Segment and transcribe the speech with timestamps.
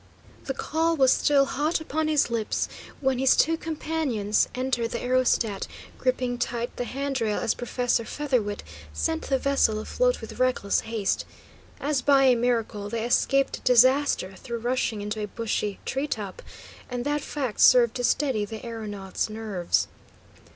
[0.45, 2.67] The call was still hot upon his lips
[3.01, 5.67] when his two companions entered the aerostat,
[5.99, 11.23] gripping tight the hand rail as Professor Featherwit sent the vessel afloat with reckless haste.
[11.79, 16.41] As by a miracle they escaped disaster through rushing into a bushy treetop,
[16.89, 19.87] and that fact served to steady the aeronaut's nerves.